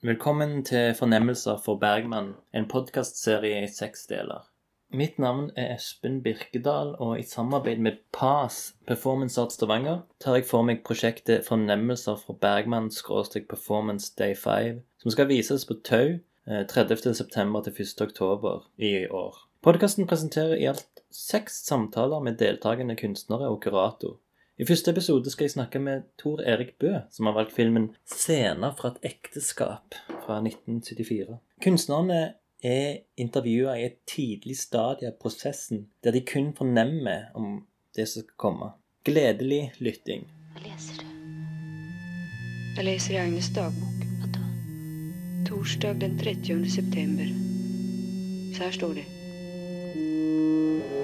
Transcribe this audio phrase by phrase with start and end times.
[0.00, 4.44] Velkommen til Fornemmelser for Bergman, en podkastserie i seks deler.
[4.94, 10.46] Mitt navn er Espen Birkedal, og i samarbeid med PAS, Performance Art Stavanger, tar jeg
[10.46, 17.02] for meg prosjektet Fornemmelser fra Bergman-performance Day 5, som skal vises på Tau eh, 30.9.
[17.02, 18.54] til 1.10.
[18.78, 19.42] i år.
[19.66, 24.14] Podkasten presenterer i alt seks samtaler med deltakende kunstnere og kurator.
[24.58, 28.74] I første episode skal jeg snakke med Tor Erik Bø, som har valgt filmen 'Scener
[28.78, 31.36] fra et ekteskap' fra 1974.
[31.62, 37.66] Kunstnerne er intervjua i et tidlig stadie av prosessen, der de kun fornemmer om
[37.96, 38.70] det som skal komme.
[39.04, 40.26] Gledelig lytting.
[40.52, 41.06] Hva leser du?
[42.76, 44.02] Jeg leser i Agnes dagbok.
[44.18, 44.42] Hva da?
[45.46, 46.66] Torsdag den 30.
[46.70, 47.30] september.
[48.54, 49.06] Så her står det.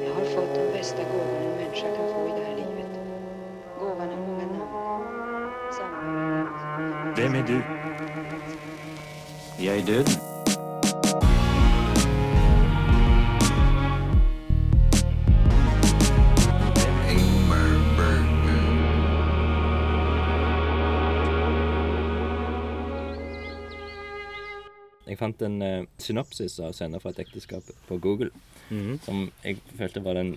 [0.02, 1.23] Jeg har fått den beste gåvan
[7.14, 7.58] Hvem er du?
[9.62, 10.06] Jeg er døden.
[25.06, 28.30] Jeg fant en uh, synopsis av sender fra et ekteskap' på Google,
[29.06, 30.34] som jeg følte var den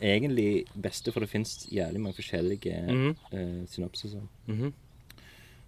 [0.00, 2.72] egentlig beste, for det fins jævlig mange forskjellige
[3.32, 4.20] eh, synopsiser.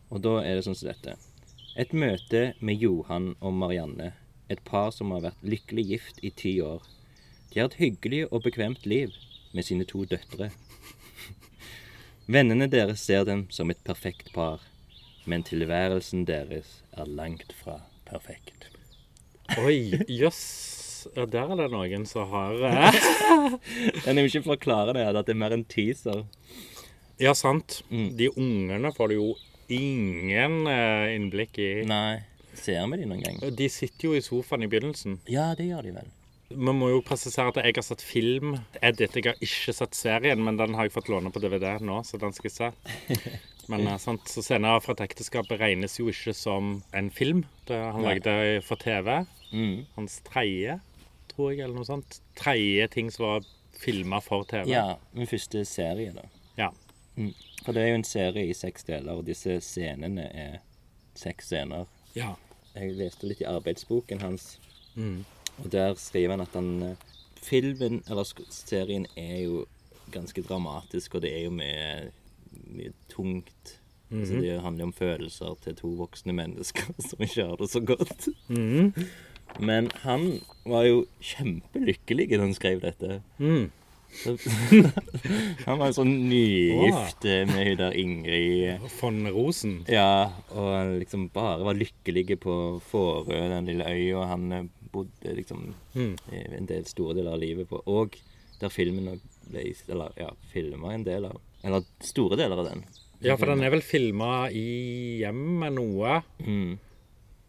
[0.08, 1.16] Og da er det sånn som dette.
[1.78, 4.12] Et møte med Johan og Marianne,
[4.48, 6.82] et par som har vært lykkelig gift i ti år.
[7.52, 9.14] De har et hyggelig og bekvemt liv
[9.52, 10.50] med sine to døtre.
[12.34, 14.64] Vennene deres ser dem som et perfekt par,
[15.28, 18.70] men tilværelsen deres er langt fra perfekt.
[19.60, 20.42] Oi, jøss.
[21.14, 22.96] Ja, der er det noen som har eh,
[24.04, 26.24] Jeg vil ikke forklare det, at det er mer en teaser.
[27.22, 27.80] Ja, sant.
[27.88, 28.10] Mm.
[28.18, 29.28] De ungene får du jo
[29.72, 31.72] ingen eh, innblikk i.
[31.88, 32.20] Nei.
[32.58, 33.42] Ser vi de noen gang?
[33.54, 35.20] De sitter jo i sofaen i begynnelsen.
[35.30, 36.08] Ja, det gjør de vel.
[36.48, 38.56] Vi må jo presisere at jeg har sett film.
[38.80, 39.18] Edit.
[39.20, 42.20] Jeg har ikke sett serien, men den har jeg fått låne på DVD nå, så
[42.20, 42.70] den skal jeg se.
[43.68, 47.44] Men eh, sant, så scener fra et ekteskap regnes jo ikke som en film.
[47.68, 48.14] Det han Nei.
[48.14, 49.10] lagde for TV.
[49.52, 49.82] Mm.
[49.98, 50.78] Hans tredje,
[51.34, 52.22] tror jeg, eller noe sånt.
[52.40, 54.70] Tredje ting som var filma for TV.
[54.72, 56.24] Ja, min første serie, da.
[56.56, 56.72] Ja.
[57.20, 57.34] Mm.
[57.68, 60.54] For det er jo en serie i seks deler, og disse scenene er
[61.14, 61.84] seks scener.
[62.16, 62.30] ja.
[62.78, 64.58] Jeg leste litt i arbeidsboken hans,
[64.96, 65.24] Mm.
[65.58, 66.96] og der skriver han at han eh,
[67.42, 69.66] Filmen, eller serien, er jo
[70.12, 72.10] ganske dramatisk, og det er jo mye,
[72.72, 73.78] mye tungt.
[74.12, 77.80] altså, det handler jo om følelser til to voksne mennesker som ikke har det så
[77.80, 78.28] godt.
[78.48, 78.92] Mhm.
[79.60, 83.22] Men han var jo kjempelykkelig da han skrev dette.
[83.38, 83.70] Mm.
[85.66, 88.86] Han var en sånn nygift eh, med hun der Ingrid.
[89.00, 89.74] Von Rosen.
[89.90, 92.54] Ja, og liksom bare var lykkelig på
[92.90, 96.14] Fårø, den lille øya han eh, bodde liksom Mm.
[96.30, 97.80] en del store deler av livet på.
[97.90, 98.14] Og
[98.60, 99.20] der filmen
[99.50, 102.84] ble Eller ja, filma en del av Eller store deler av den.
[103.20, 106.20] Ja, for den er vel filma i hjemmet noe.
[106.38, 106.78] Mm.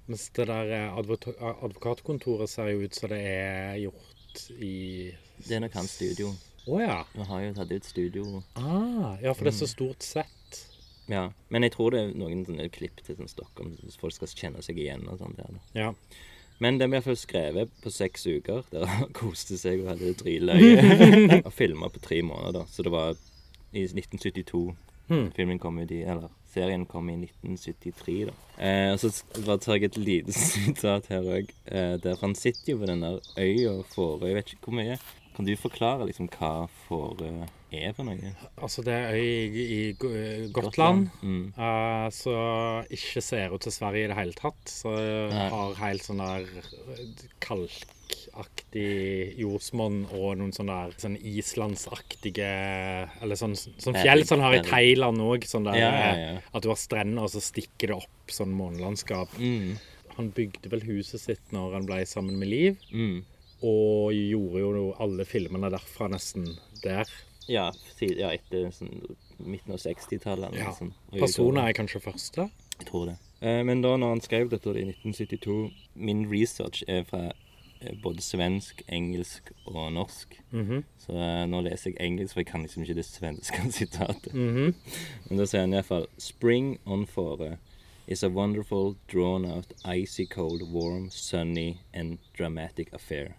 [0.09, 5.12] Mens det der advokatkontoret ser jo ut som det er gjort i
[5.46, 6.31] Det er nok hans studio.
[6.69, 6.97] Å ja.
[7.16, 8.44] Vi har jo tatt ut studio.
[8.59, 10.59] Ah, ja, for det er så stort sett.
[11.09, 11.28] Ja.
[11.50, 14.62] Men jeg tror det er noen sånne klipp til sånn Stockholm, så folk skal kjenne
[14.66, 15.40] seg igjen og sånt.
[15.40, 15.57] Der.
[15.74, 15.94] Ja.
[16.62, 18.66] Men den ble iallfall skrevet på seks uker.
[18.74, 21.41] Der han koste seg og hadde det dritløye.
[21.47, 22.68] og filma på tre måneder.
[22.69, 23.16] Så det var
[23.74, 24.68] i 1972
[25.09, 25.31] Hmm.
[25.34, 28.34] filmen kom ut i Eller serien kom i 1973, da.
[28.62, 29.09] Eh, og så
[29.41, 31.50] bare tar jeg et lite sitat her òg.
[31.66, 34.36] Eh, der han sitter jo på den der øya Fårøy.
[34.38, 35.00] Vet ikke hvor mye.
[35.39, 38.33] Kan du forklare liksom hva Fårøy er for noe?
[38.59, 40.11] Altså, det er øy i, i Go-
[40.51, 41.05] Gotland.
[41.23, 41.53] Mm.
[41.55, 42.33] uh, så
[42.91, 44.59] ikke ser ut til Sverige i det hele tatt.
[44.67, 44.91] Så
[45.31, 45.45] Nei.
[45.53, 52.50] har helt sånn der eh, kalkaktig jordsmonn og noen sånne der sånn islandsaktige
[53.23, 54.63] Eller sånn, sånn fjell som har i.
[54.67, 55.47] Thailand òg.
[55.47, 56.38] Sånn der Ja, ja, eh, ja.
[56.51, 59.31] at du har strender, og så stikker det opp sånn månelandskap.
[59.39, 59.77] Mm.
[60.19, 63.21] Han bygde vel huset sitt når han ble sammen med Liv, Mm.
[63.61, 66.47] Og gjorde jo alle filmene derfra nesten
[66.83, 67.09] der.
[67.50, 70.51] Ja, ja, etter sånn, midten av 60-tallet.
[70.51, 70.71] eller Ja.
[70.71, 70.94] Sånn.
[71.09, 71.19] sånt.
[71.19, 72.50] Personer er kanskje første.
[72.79, 73.17] Jeg tror det.
[73.41, 77.31] Eh, men da når han skrev dette i 1972 Min research er fra
[77.81, 80.38] eh, både svensk, engelsk og norsk.
[80.51, 80.83] Mhm.
[81.00, 84.33] Så eh, nå leser jeg engelsk, for jeg kan liksom ikke det svenske sitatet.
[84.33, 84.75] Mhm.
[85.29, 87.57] Men da sier han iallfall Spring on fore
[88.07, 93.35] is a wonderful, drawn out, icy cold, warm, sunny and dramatic affair.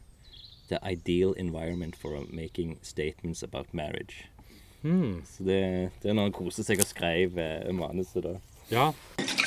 [0.70, 4.28] The ideal environment for making statements about marriage.
[4.82, 5.22] Mm.
[5.26, 8.36] Så det, det er når han koser seg og skrev eh, manuset, da.
[8.70, 8.92] Ja.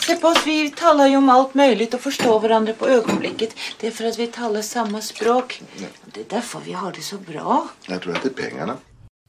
[0.03, 3.55] Se på oss, vi taler jo om alt mulig og forstår hverandre på øyeblikket.
[3.79, 5.61] Det er for at vi taler samme språk.
[5.79, 7.61] Det er derfor vi har det så bra.
[7.87, 8.77] Jeg tror att det er pengene.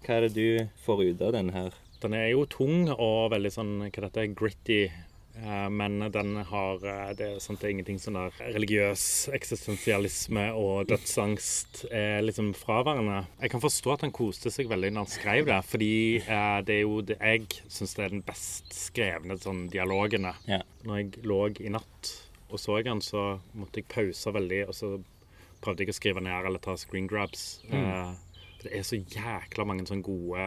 [0.05, 1.70] Hva er det du får ut av den her?
[2.02, 4.81] Den er jo tung og veldig sånn hva dette er, gritty.
[5.43, 9.05] Eh, Men den har eh, det, er sant, det er ingenting sånn der religiøs
[9.37, 13.25] eksistensialisme og dødsangst er liksom fraværende.
[13.43, 16.79] Jeg kan forstå at han koste seg veldig når han skrev det, fordi eh, det
[16.79, 20.37] er jo det jeg syns er den best skrevne sånn dialogene.
[20.51, 20.63] Ja.
[20.85, 22.15] Når jeg lå i natt
[22.55, 24.95] og så den, så måtte jeg pause veldig, og så
[25.65, 27.65] prøvde jeg å skrive ned eller ta screen grabs.
[27.73, 28.13] Eh,
[28.63, 30.45] det er så jækla mange sånne gode,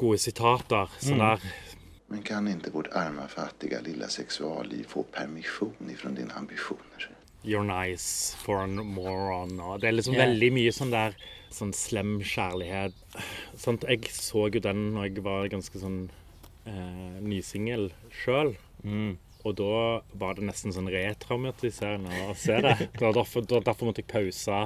[0.00, 0.90] gode sitater.
[1.00, 1.44] Sånn der
[2.14, 7.10] Men kan inte vårt arma fattiga lilla sexualliv få permission ifrån dina ambitioner?
[7.42, 9.60] You're nice for a moron.
[9.60, 10.28] Og det er liksom yeah.
[10.28, 11.16] veldig mye sånn der
[11.50, 12.94] sånn slem kjærlighet.
[13.58, 13.82] Sant?
[13.90, 15.96] Jeg så jo den når jeg var ganske sånn
[16.70, 17.88] eh, nysingel
[18.22, 18.54] sjøl.
[18.86, 19.16] Mm.
[19.42, 19.78] Og da
[20.22, 22.76] var det nesten sånn retraumatiserende å se det.
[22.94, 24.60] Det derfor, da- derfor måtte jeg pause.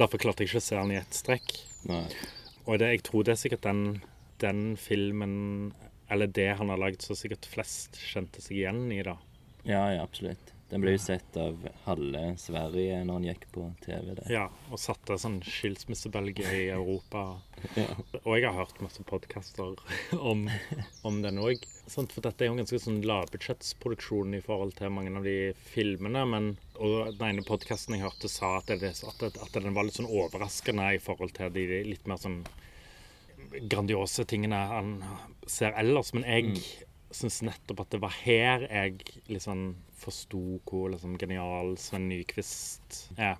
[0.00, 1.52] Derfor klarte jeg ikke å se den i ett strekk.
[1.92, 2.06] Nei.
[2.64, 3.84] Og det, jeg tror det er sikkert den,
[4.40, 5.36] den filmen,
[6.08, 9.18] eller det han har lagd, så sikkert flest kjente seg igjen i, da.
[9.68, 10.54] Ja, ja, absolutt.
[10.68, 14.10] Den ble jo sett av halve Sverige når han gikk på TV.
[14.18, 14.26] Det.
[14.28, 17.30] Ja, og satte sånn skilsmissebølge i Europa.
[17.74, 17.88] Ja.
[18.20, 19.80] Og jeg har hørt masse podkaster
[20.30, 20.44] om,
[21.02, 21.64] om den òg.
[21.90, 26.22] For dette er jo en ganske sånn lavbudsjettsproduksjon i forhold til mange av de filmene.
[26.30, 26.46] Men,
[26.78, 29.98] og den ene podkasten jeg hørte, sa at, det, at, det, at den var litt
[29.98, 32.44] sånn overraskende i forhold til de litt mer sånn
[33.70, 34.92] grandiose tingene han
[35.48, 36.12] ser ellers.
[36.16, 36.62] Men jeg
[37.14, 39.00] syns nettopp at det var her jeg
[39.30, 43.38] liksom forsto hvor liksom genial Sven Nyquist er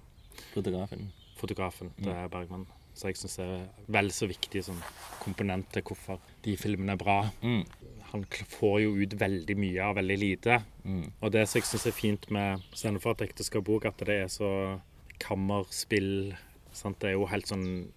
[0.55, 1.11] Fotografen.
[1.39, 2.67] fotografen til Bergman.
[2.99, 4.79] Så jeg syns det er vel så viktig som
[5.23, 7.21] komponent til hvorfor de filmene er bra.
[7.43, 7.63] Mm.
[8.11, 10.59] Han får jo ut veldig mye av veldig lite.
[10.83, 11.05] Mm.
[11.21, 14.27] Og det som jeg syns er fint med 'Scener for et ekteskap', at det er
[14.27, 14.81] så
[15.21, 16.35] kammerspill.
[16.73, 16.99] Sant?
[17.01, 17.93] Det er jo helt sånn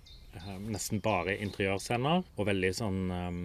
[0.71, 3.43] Nesten bare interiørscener, og veldig sånn um,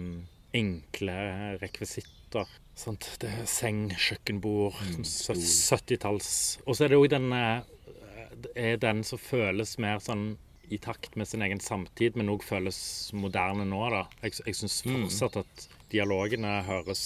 [0.55, 1.17] enkle
[1.61, 2.49] rekvisitter.
[2.77, 3.09] Sant?
[3.21, 6.29] Det er seng, kjøkkenbord, sånn 70-talls
[6.65, 10.35] Og så er det jo den eh, den som føles mer sånn
[10.69, 12.77] i takt med sin egen samtid, men òg føles
[13.15, 13.79] moderne nå.
[13.93, 14.03] da.
[14.25, 17.03] Jeg, jeg syns fortsatt at dialogene høres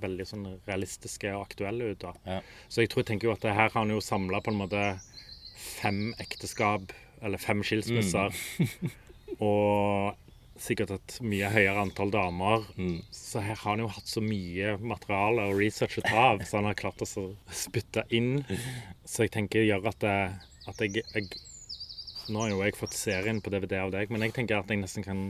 [0.00, 2.00] veldig sånn realistiske og aktuelle ut.
[2.04, 2.14] da.
[2.24, 2.40] Ja.
[2.68, 4.60] Så jeg tror jeg tenker jo at det her har han jo samla på en
[4.62, 4.84] måte
[5.56, 6.92] fem ekteskap,
[7.24, 8.32] eller fem skilsmisser.
[9.38, 10.16] og
[10.60, 12.64] sikkert et mye høyere antall damer.
[12.76, 13.00] Mm.
[13.12, 16.60] Så her har han jo hatt så mye materiale og research å ta av, så
[16.60, 18.40] han har klart å spytte inn.
[19.04, 20.16] Så jeg tenker gjør at, det,
[20.70, 21.44] at jeg, jeg
[22.26, 24.80] Nå har jo jeg fått serien på DVD av deg, men jeg tenker at jeg
[24.80, 25.20] nesten kan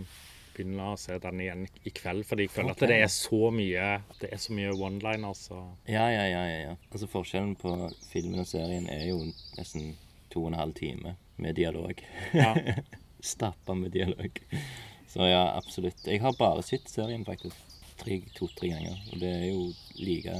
[0.56, 2.24] begynne å se den igjen i kveld.
[2.24, 2.86] Fordi jeg føler okay.
[2.86, 6.74] at det er så mye Det er så mye one-liners Ja, ja, ja, ja, ja.
[6.88, 7.74] Altså Forskjellen på
[8.08, 9.20] filmen og serien er jo
[9.58, 9.92] nesten
[10.32, 12.00] to og en halv time med dialog.
[12.32, 12.54] Ja.
[13.26, 14.38] Stappa med dialog.
[15.10, 16.04] Så ja, absolutt.
[16.06, 17.56] Jeg har bare sett serien faktisk
[18.36, 18.98] to-tre ganger.
[19.12, 19.62] Og det er jo
[19.98, 20.34] like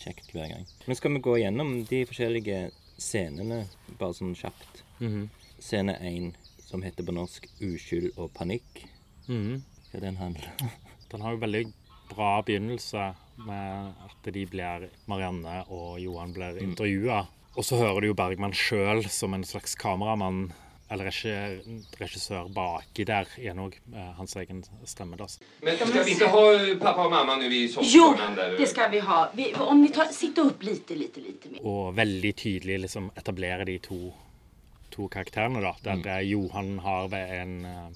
[0.00, 0.64] kjekt hver gang.
[0.88, 2.62] Men skal vi gå gjennom de forskjellige
[2.98, 3.66] scenene
[3.98, 4.82] bare sånn kjapt?
[4.98, 5.28] Mhm.
[5.62, 6.32] Scene én,
[6.66, 8.86] som heter på norsk 'Uskyld og panikk'.
[9.28, 9.62] Mhm.
[9.92, 10.70] Hva den handler om?
[11.10, 11.72] Den har jo veldig
[12.08, 17.26] bra begynnelse med at de blir Marianne og Johan blir intervjua.
[17.56, 20.52] Og så hører du jo Bergman sjøl som en slags kameramann
[20.90, 21.04] eller
[22.00, 23.76] regissør baki der er nok
[24.18, 25.16] hans egen stemme.
[25.16, 25.26] da.
[25.62, 26.42] Men skal vi ikke ha
[26.80, 28.56] pappa og mamma nu i Jo, soffhörnan där?
[28.58, 29.30] det skal vi ha.
[29.34, 31.60] Vi, om vi tar, sitter opp lite, lite, lite mer.
[31.64, 34.12] Og veldig tydelig liksom etablere de to,
[34.90, 35.74] to karakterene, da.
[35.82, 37.88] Der eh, Johan har ved en eh,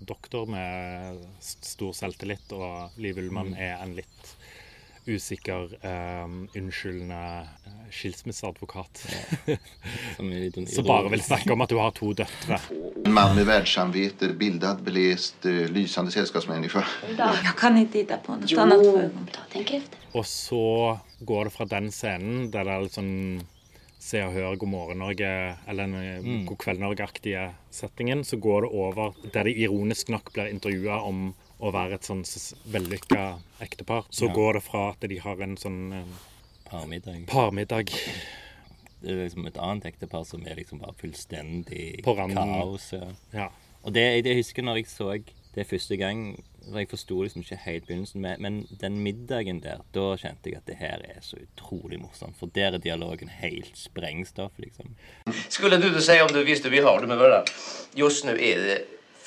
[0.00, 4.36] doktor med stor selvtillit, og Liv Ullmann er en litt
[5.06, 5.72] usikker,
[6.24, 9.02] um, unnskyldende eh, skilsmisseadvokat.
[10.16, 12.60] Sånn Som bare vil snakke om at du har to døtre.
[13.02, 16.84] En mann med verdenssamvittighet, bildet, belest, lysende lysande sällskapsmänniska.
[17.18, 19.40] Jag kan inte hitta på något annat för ögonblicket.
[19.52, 19.98] Tänk efter.
[20.12, 23.42] Og så går det fra den scenen der det er litt sånn
[24.02, 25.28] Se og Hør, God morgen Norge,
[25.70, 26.46] eller den mm.
[26.48, 31.28] God kveld Norge-aktige settingen, så går det over der de ironisk nok blir intervjua om
[31.62, 32.24] å være et sånn
[32.74, 34.06] vellykka ektepar.
[34.10, 34.34] Så Ja.
[34.34, 36.04] går det fra at de har en sånn eh,
[36.72, 37.26] Parmiddag.
[37.28, 37.90] parmiddag
[39.02, 42.92] Det er liksom et annet ektepar som er liksom bare fullstendig kaos.
[42.92, 43.08] Ja.
[43.32, 43.48] Ja.
[43.84, 45.08] Og det, det jeg husker når jeg så
[45.54, 46.38] det første gang
[46.72, 50.66] Jeg forsto liksom ikke helt begynnelsen, men, men den middagen der, da kjente jeg at
[50.70, 52.36] det her er så utrolig morsomt.
[52.38, 54.94] For der er dialogen helt sprengstoff, liksom.
[55.50, 57.50] Skulle du si om du visste vi har det med hverandre?
[57.98, 58.78] Just nu er det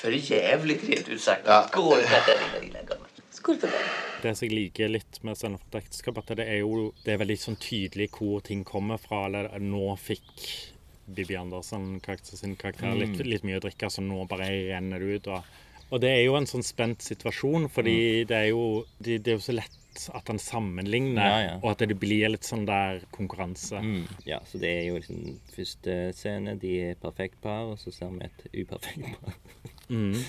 [0.06, 1.42] för jävligt rent ut sagt.
[1.46, 1.68] Ja.
[1.74, 3.06] Lilla, lilla gumman?
[3.30, 3.82] Skål for det.
[4.22, 5.36] Det som jeg liker litt med
[5.74, 9.24] ekteskap, at det er jo det er veldig sånn tydelig hvor ting kommer fra.
[9.26, 10.44] Eller nå fikk
[11.06, 15.18] Bibi Andersen karakter, sin karakter litt, litt mye å drikke, så nå bare renner det
[15.18, 15.28] ut.
[15.34, 15.50] Og,
[15.90, 17.98] og det er jo en sånn spent situasjon, fordi
[18.30, 18.64] det er jo
[18.98, 19.82] det, det er jo så lett
[20.14, 21.54] at han sammenligner, Ja, ja.
[21.62, 23.80] og at det blir litt sånn der konkurranse.
[23.82, 24.04] Mm.
[24.28, 28.12] Ja, så det er jo liksom første scene, de er perfekt par, og så ser
[28.14, 29.40] vi et uperfekt par.
[29.88, 30.22] Mm.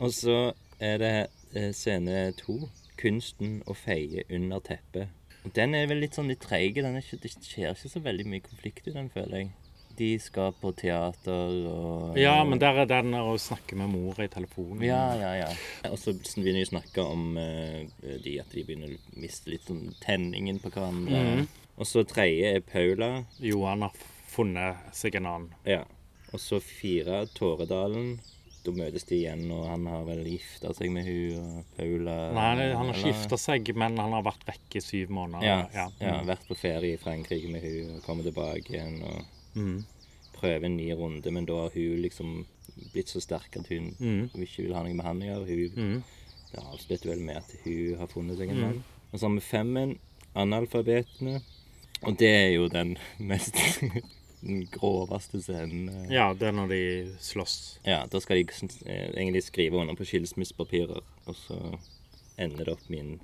[0.00, 0.36] Og så
[0.80, 1.14] er det
[1.54, 2.62] eh, scene to,
[3.00, 5.08] kunsten å feie under teppet.
[5.56, 6.76] Den er vel litt sånn litt treig.
[6.76, 9.52] Det skjer ikke så veldig mye konflikt i den, føler jeg.
[10.00, 14.32] De skal på teater og Ja, men der er den å snakke med mora i
[14.32, 14.84] telefonen.
[14.86, 15.48] Ja, ja, ja.
[15.90, 17.80] Og så begynner de å snakke om uh,
[18.24, 21.20] de at de begynner å miste litt sånn tenningen på hverandre.
[21.20, 21.48] Mm.
[21.80, 23.10] Og så tredje er Paula.
[23.44, 23.96] Johan har
[24.30, 25.54] funnet seg en annen.
[25.68, 25.82] Ja.
[26.30, 28.18] Og så fire Tåredalen.
[28.64, 32.66] Da møtes de igjen, og han har vel gifta seg med hun og Paula Nei,
[32.74, 35.46] han har ikke gifta seg, men han har vært vekke i syv måneder.
[35.46, 35.86] Ja, ja.
[36.00, 36.18] ja.
[36.28, 39.78] Vært på ferie i Frankrike med hun og kommer tilbake igjen og mm.
[40.36, 42.34] prøver en ny runde, men da har hun liksom
[42.92, 44.36] blitt så sterk at hun, mm.
[44.44, 45.46] ikke vil ha noe med han å gjøre.
[45.48, 46.02] Hun, Mhm.
[46.50, 48.62] Det avslutter vel med at hun har funnet seg en Mhm.
[48.66, 48.84] mann.
[49.12, 49.98] Og så har vi femmen,
[50.34, 51.40] analfabetene.
[52.02, 53.54] Og det er jo den mest
[54.40, 55.88] den groveste scenen.
[55.88, 56.12] eh.
[56.14, 56.82] ja, det er når de
[57.20, 57.56] slåss.
[57.84, 61.58] Ja, da skal de eh, egentlig skrive under på skilsmissepapirer, og så
[62.40, 63.20] ender det opp med en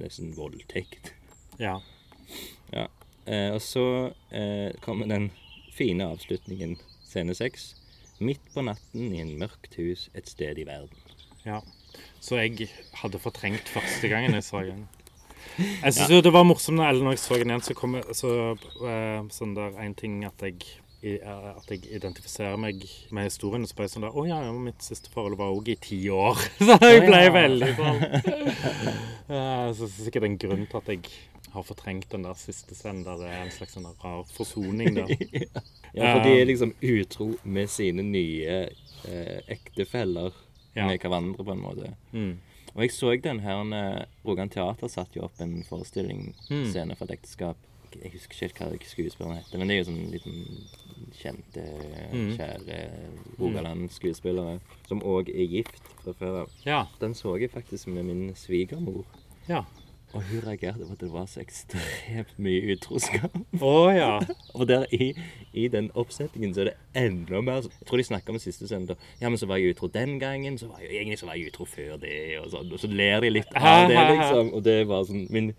[0.00, 1.12] nesten voldtekt.
[1.58, 1.80] Ja.
[2.70, 2.84] Ja.
[3.26, 3.82] Eh, og så
[4.30, 5.30] eh, kommer den
[5.74, 7.72] fine avslutningen, scene seks.
[8.22, 11.02] Midt på natten i en mørkt hus et sted i verden.
[11.44, 11.60] ja.
[12.20, 12.68] Så jeg
[13.00, 14.84] hadde fortrengt første gangen jeg så den.
[15.56, 17.94] Jeg syns jo det var morsomt når, eller når jeg så den igjen, så kom
[17.98, 18.34] jeg, så,
[18.82, 20.62] uh, sånn der en ting at jeg
[21.02, 22.82] i- eh, at jeg identifiserer meg
[23.14, 23.62] med historien.
[23.62, 25.76] Og Så ble jeg sånn der Å ja, ja, mitt siste forhold var òg i
[25.78, 26.34] ti år.
[26.58, 28.00] Så jeg ble veldig sånn
[29.78, 31.04] Så det er sikkert en grunn til at jeg
[31.52, 35.14] har fortrengt den der siste scenen der det er en slags sånn rar forsoning der.
[35.96, 38.58] Ja, for de er liksom utro med sine nye
[39.08, 40.34] eh, ektefeller
[40.76, 40.84] Ja.
[40.86, 41.88] med hverandre, på en måte.
[42.12, 42.34] Mm.
[42.78, 46.68] Og jeg så den her eh, Rogan Teater satte jo opp en forestilling, Mm.
[46.70, 47.56] scene fra et ekteskap.
[47.90, 50.36] Jeg husker ikke helt hva skuespilleren heter, men det er jo sånn liten
[51.18, 51.64] kjente,
[52.12, 52.36] Mm.
[52.36, 52.78] kjære
[53.40, 56.50] Rogaland-skuespillere som òg er gift fra før av.
[56.66, 56.86] Ja.
[57.00, 59.04] Den så jeg faktisk med min svigermor.
[59.48, 59.64] Ja.
[60.16, 63.34] Og hun reagerte på at det var så ekstremt mye utroskap.
[63.60, 64.12] Å ja.
[64.56, 65.10] Og der i,
[65.52, 68.96] i den oppsetningen så er det enda mer Jeg tror de snakka om siste scenen.
[69.20, 70.56] Ja, men så var jeg utro den gangen.
[70.58, 72.16] Så var jeg, egentlig så var jeg utro før det.
[72.40, 74.54] Og, sånn, og så ler de litt av det, liksom.
[74.56, 75.52] Og det var sånn Min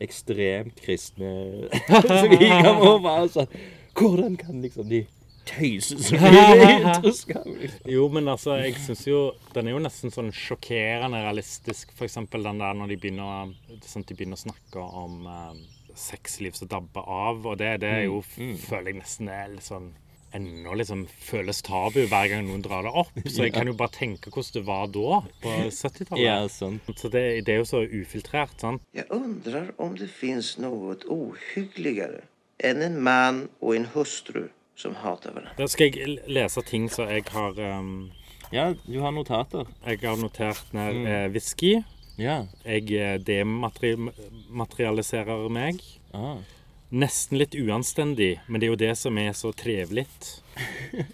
[0.00, 1.30] ekstremt kristne
[2.24, 3.50] svigermor var sånn
[3.98, 5.04] Hvordan kan liksom de
[5.48, 7.46] tøyse så mye med utroskap?
[7.46, 7.90] Liksom?
[7.92, 9.20] Jo, men altså, jeg syns jo
[9.54, 11.94] Den er jo nesten sånn sjokkerende realistisk.
[12.04, 13.54] Eksempel den der når de begynner,
[13.86, 15.64] sånn, de begynner å snakke om eh,
[15.98, 17.42] sexliv som dabber av.
[17.46, 19.92] Og det, det er jo, føler jeg nesten er litt sånn
[20.30, 23.16] Ennå liksom føles tabu hver gang noen drar det opp.
[23.26, 26.22] Så jeg kan jo bare tenke hvordan det var da, på 70-tallet.
[26.22, 26.76] Ja, sånn.
[26.94, 28.84] Så det, det er jo så ufiltrert, sant?
[28.94, 32.22] Jeg undrer om det fins noe uhyggeligere
[32.62, 34.44] enn en mann og en hustru
[34.80, 35.52] som hater over det.
[35.58, 38.10] Da skal jeg lese ting som jeg har um,
[38.50, 39.64] Ja, du har notater.
[39.86, 41.82] Jeg har notert ned eh, whisky.
[42.18, 42.46] Ja.
[42.64, 45.78] Jeg eh, dematerialiserer meg.
[46.16, 46.38] Ah.
[46.90, 50.06] Nesten litt uanstendig, men det er jo det som er så trivelig.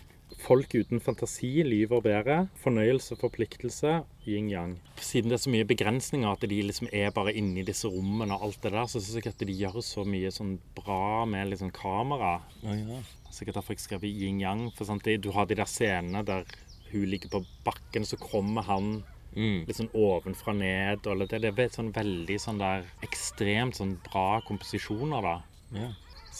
[0.46, 2.48] Folk uten fantasi lyver bedre.
[2.62, 4.78] Fornøyelse, forpliktelse, yin-yang.
[5.16, 8.42] Siden det er så mye begrensninger, at de liksom er bare inni disse rommene og
[8.50, 11.70] alt det der, så syns jeg at de gjør så mye sånn bra med liksom
[11.72, 12.34] kamera.
[12.60, 12.98] Ja, ja.
[13.32, 14.66] Sikkert derfor jeg skrev yin-yang.
[14.76, 16.44] For sant, du har de der scenene der
[16.90, 19.04] hun ligger på bakken, så kommer han
[19.36, 19.66] Mm.
[19.68, 21.06] litt sånn ovenfra ned.
[21.06, 25.34] Og det, det er sånn veldig sånn der ekstremt sånn bra komposisjoner, da.
[25.76, 25.90] Ja.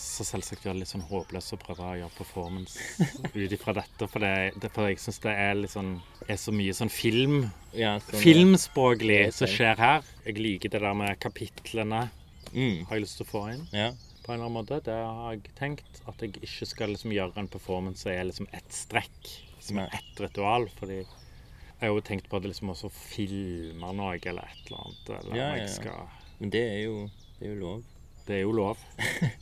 [0.06, 2.78] Så selvsagt gjør det litt sånn håpløst å prøve å gjøre performance
[3.40, 4.06] ut ifra dette.
[4.08, 5.96] For, det, det, for jeg syns det er sånn
[6.28, 7.40] er så mye sånn film
[7.76, 10.06] ja sånn, filmspråklig er som skjer her.
[10.26, 12.04] Jeg liker det der med kapitlene.
[12.52, 12.84] Mm.
[12.86, 13.90] Har jeg lyst til å få inn Ja.
[14.22, 14.80] på en eller annen måte.
[14.86, 16.00] Det har jeg tenkt.
[16.06, 19.32] At jeg ikke skal liksom gjøre en performance som er liksom ett strekk.
[19.60, 20.68] Som er ett ritual.
[20.78, 24.86] Fordi jeg har jo tenkt på det liksom også filmer filme noe eller et eller
[24.86, 25.10] annet.
[25.18, 25.68] Eller Ja, ja, ja.
[25.74, 26.08] skal
[26.38, 26.96] Men det er jo,
[27.40, 27.84] det er jo lov.
[28.26, 28.80] Det er jo lov.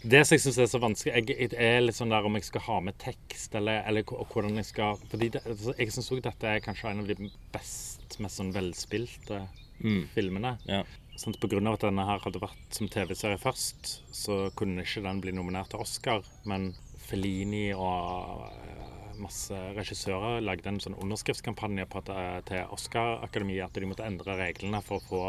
[0.04, 2.44] Det som jeg syns er så vanskelig, jeg, jeg er litt sånn der om jeg
[2.50, 6.20] skal ha med tekst, eller, eller hvordan jeg skal Fordi det, altså, jeg syns òg
[6.26, 9.46] dette er kanskje en av de best, mest sånn velspilte
[9.82, 10.04] Mm.
[10.14, 10.52] filmene.
[10.70, 10.84] Ja.
[11.18, 15.02] Sånn, på grunn av at denne her hadde vært som TV-serie først, så kunne ikke
[15.02, 16.22] den bli nominert til Oscar.
[16.46, 16.72] Men
[17.04, 23.78] Fellini og eh, masse regissører lagde en sånn underskriftskampanje på at, eh, til Oscar-akademiet at
[23.78, 25.22] de måtte endre reglene for å få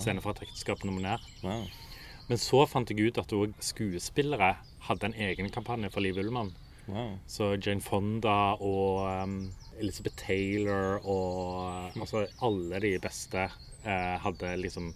[0.00, 1.24] scenefra fra ekteskap nominert.
[1.42, 1.64] Wow.
[2.30, 4.52] Men så fant jeg ut at òg skuespillere
[4.86, 6.52] hadde en egen kampanje for Liv Ullmann.
[6.86, 7.16] wow.
[7.26, 13.48] Så Jane Fonda og um, Elizabeth Taylor og altså alle de beste
[13.84, 14.92] eh, hadde liksom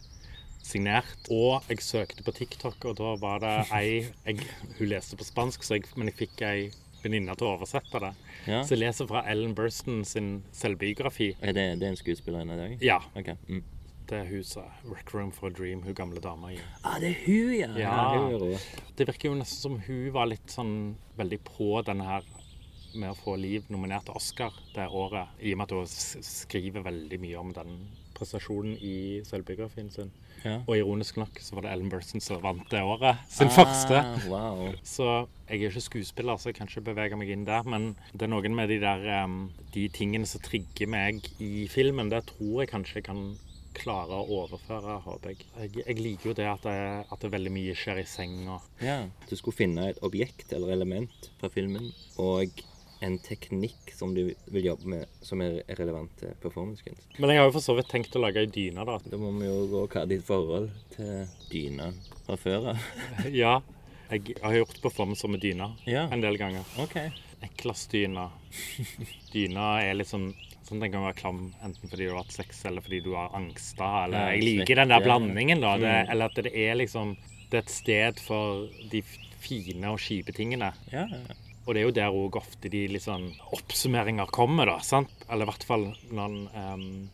[0.65, 1.29] signert.
[1.31, 4.49] Og jeg søkte på TikTok, og da var det ei jeg,
[4.79, 6.71] Hun leste på spansk, så jeg, men jeg fikk ei
[7.05, 8.13] venninne til å oversette det.
[8.47, 8.63] Ja.
[8.65, 11.35] Så jeg leser fra Ellen Burston sin selvbiografi.
[11.41, 12.77] Er det, det er en skuespillerinne i dag?
[12.85, 13.03] Ja.
[13.19, 13.37] Okay.
[13.49, 13.65] Mm.
[14.15, 14.63] Det huset.
[14.87, 17.71] Rec Room for a Dream, hun gamle dama i Ah, det er hun, ja!
[17.83, 18.59] Ja.
[18.95, 22.29] Det virker jo nesten som hun var litt sånn veldig på denne her
[22.95, 26.85] med å få Liv nominert til Oscar det året, i og med at hun skriver
[26.87, 27.73] veldig mye om den
[28.15, 30.13] prestasjonen i selvbiografien sin.
[30.45, 30.61] Ja.
[30.69, 33.99] Og ironisk nok så var det Ellen Burson som vant det året, sin første.
[33.99, 34.63] Ah, wow.
[34.87, 35.09] Så
[35.49, 37.67] jeg er ikke skuespiller, så jeg kan ikke bevege meg inn der.
[37.67, 42.13] Men det er noen med de der um, De tingene som trigger meg i filmen,
[42.15, 43.27] det tror jeg kanskje jeg kan
[43.75, 45.47] klare å overføre, håper jeg.
[45.59, 48.61] Jeg, jeg liker jo det at, det at det veldig mye skjer i senga.
[48.85, 49.01] Ja.
[49.29, 51.91] Du skulle finne et objekt eller element fra filmen,
[52.23, 52.63] og
[53.05, 54.23] en teknikk som du
[54.55, 57.19] vil jobbe med, som er relevant til performancekunst.
[57.21, 58.95] Men jeg har jo for så vidt tenkt å lage ei dyne, da.
[59.05, 61.91] Da må vi jo gå hva er ditt forhold til dyna
[62.25, 62.87] fra før av.
[63.43, 63.59] Ja.
[64.15, 66.07] Jeg har gjort performancer med dyna Ja.
[66.13, 66.65] en del ganger.
[66.81, 66.97] OK.
[67.45, 68.29] Eklas-dyna.
[69.33, 70.31] Dyna er litt sånn
[70.65, 73.31] Sånn Den kan være klam enten fordi du har hatt sex, eller fordi du har
[73.37, 74.05] angsta.
[74.07, 75.77] Eller jeg liker den der blandingen, da.
[75.77, 76.11] Det, Mm.
[76.11, 77.17] eller at det er liksom
[77.51, 79.03] Det er et sted for de
[79.45, 80.73] fine og kjipe tingene.
[80.91, 81.35] Ja, ja, ja.
[81.67, 84.79] Og det er jo der òg ofte de sånn oppsummeringer kommer, da.
[84.81, 85.09] sant?
[85.31, 87.11] Eller i hvert fall når en um,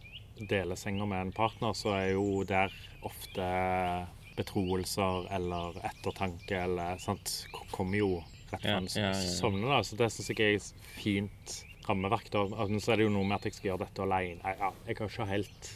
[0.48, 7.46] deler senga med en partner, så er jo der ofte betroelser eller ettertanke eller sant,
[7.72, 8.10] kommer jo
[8.50, 12.30] rett fra en ja, ja, Så det syns jeg er fint rammeverk.
[12.32, 12.46] da.
[12.48, 14.40] Altså, Så er det jo noe med at jeg skal gjøre dette alene.
[14.42, 15.72] Ja, jeg har ikke helt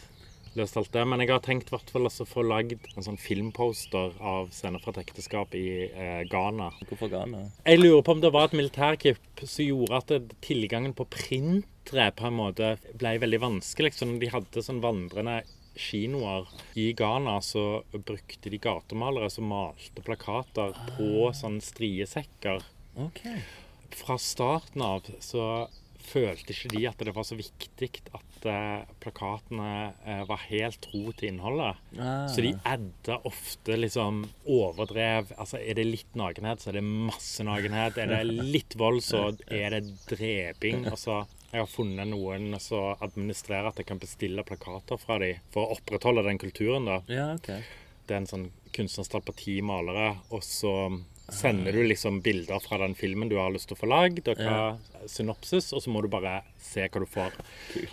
[0.59, 4.15] løst alt det, men jeg har tenkt hvert fall altså få lagd en sånn filmposter
[4.23, 6.71] av scener fra et ekteskap i eh, Ghana.
[6.87, 7.49] Hvorfor Ghana?
[7.67, 12.09] Jeg lurer på om det var et militærkupp som gjorde at det, tilgangen på printere
[12.15, 13.95] på en måte ble veldig vanskelig.
[13.97, 15.41] Så når de hadde sånn vandrende
[15.75, 16.47] kinoer
[16.79, 22.63] i Ghana, så brukte de gatemalere som malte plakater på sånn striesekker.
[23.03, 23.25] OK.
[23.95, 25.67] Fra starten av så
[26.05, 29.69] følte ikke de at det var så viktig at eh, plakatene
[30.05, 31.81] eh, var helt tro til innholdet.
[31.99, 32.27] Ah.
[32.31, 35.33] Så de adda ofte liksom overdrev.
[35.39, 38.01] Altså er det litt nakenhet, så er det masse nakenhet.
[38.01, 40.85] Er det litt vold, så er det dreping.
[40.93, 41.23] Altså,
[41.55, 45.79] jeg har funnet noen som administrerer at jeg kan bestille plakater fra dem for å
[45.79, 46.91] opprettholde den kulturen.
[46.91, 47.01] da.
[47.11, 47.63] Ja, okay.
[48.05, 50.75] Det er en sånn kunstnerstall på ti malere, og så
[51.33, 54.37] sender du liksom bilder fra den filmen du har lyst til å få lagd, og
[54.37, 54.77] hva
[55.09, 57.37] synopsis, og så må du bare se hva du får.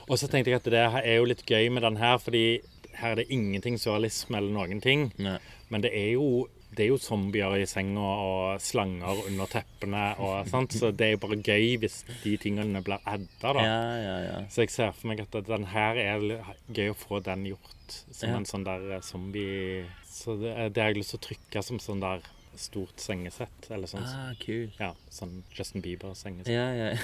[0.10, 2.62] Og så tenkte jeg at det er jo litt gøy med den her, fordi
[3.00, 5.12] her er det ingenting surrealisme eller noen ting.
[5.18, 5.38] Nei.
[5.72, 10.04] Men det er jo det er jo zombier i senga og slanger under teppene.
[10.24, 10.72] Og, sant?
[10.72, 13.52] Så det er jo bare gøy hvis de tingene blir adda.
[13.58, 13.66] da.
[13.66, 14.38] Ja, ja, ja.
[14.48, 16.24] Så jeg ser for meg at den her er
[16.72, 18.38] gøy å få den gjort som Ja.
[18.38, 22.00] en sånn der zombie Så det, det har jeg lyst til å trykke som sånn
[22.00, 22.24] der
[22.58, 23.70] stort sengesett.
[23.72, 24.72] Eller sånn, Ah, cool.
[24.80, 26.48] ja, sånn Justin Bieber-sengesett.
[26.52, 26.96] Ja, ja.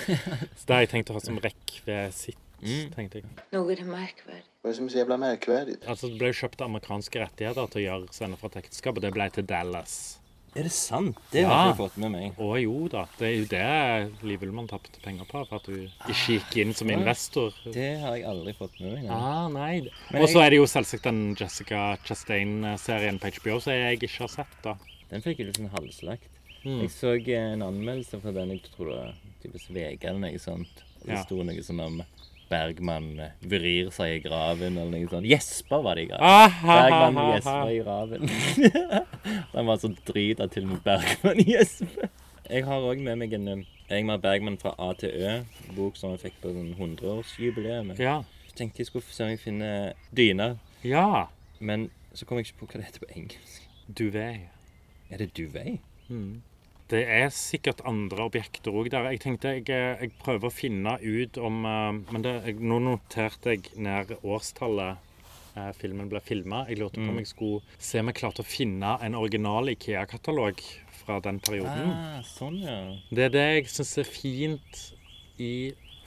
[0.55, 2.89] Så det har jeg tenkt å ha som rekvisitt, Mm.
[2.95, 3.25] tenkte jeg.
[3.53, 5.86] Noe är det er det som så jävla märkvärdigt?
[5.88, 9.13] Altså, det ble kjøpt amerikanske rettigheter til å gjøre scener fra et ekteskap, og det
[9.13, 10.17] ble til Dallas.
[10.55, 11.15] Er det sant?
[11.31, 11.60] Det har Ja.
[11.71, 12.36] ikke jeg fått med meg.
[12.38, 15.91] Å jo da, det er jo det Liv Ullmann tapte penger på, for at hun
[16.10, 17.53] ikke gikk inn som investor.
[17.71, 19.10] Det har jeg aldri fått med meg.
[19.12, 19.81] Ah, nei.
[20.15, 24.17] Og så jeg- er det jo selvsagt den Jessica Chastain-serien på HBO som jeg ikke
[24.19, 24.47] har sett.
[24.63, 24.75] da.
[25.12, 26.30] Den fikk jeg litt sånn halvslakt.
[26.65, 26.82] Mm.
[26.84, 30.39] Jeg så eh, en anmeldelse fra den, jeg tror det var typisk VG eller noe
[30.41, 30.84] sånt.
[31.04, 31.22] Det Ja.
[31.24, 32.02] sto noe sånn om
[32.50, 35.28] Bergman eh, vrir seg i graven eller noe sånt.
[35.28, 36.26] Jesper var det i graven.
[36.28, 38.30] Ah, ha, Bergman gjesper i graven.
[39.56, 42.10] Han var så drit at til og med Bergman gjesper.
[42.48, 45.34] Jeg har òg med meg en Engmar Egmar Bergman fra A til Ø,
[45.76, 48.00] bok som jeg fikk på sånn 100-årsjubileet.
[48.00, 48.17] Ja.
[48.48, 51.28] Jeg tenkte jeg skulle se om jeg finner dyna, ja.
[51.60, 53.67] men så kom jeg ikke på hva det heter på engelsk.
[53.88, 54.57] Duvet.
[55.12, 55.80] Er det duvet?
[56.88, 59.10] Det er sikkert andre objekter òg der.
[59.12, 62.80] Jeg tenkte jeg, eh, jeg prøver å finne ut om eh, Men det, jeg, nå
[62.84, 65.04] noterte jeg ned årstallet
[65.58, 66.63] eh, filmen ble filma.
[66.70, 70.63] Jeg lurte på om jeg skulle se om jeg klarte å finne en original Ikea-katalog
[71.02, 71.91] fra den perioden.
[71.91, 72.80] Ah, sånn, ja.
[73.12, 74.82] Det er det jeg syns er fint
[75.43, 75.52] i